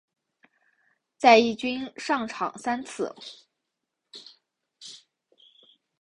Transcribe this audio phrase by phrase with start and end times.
[1.15, 3.15] 在一军上场三次。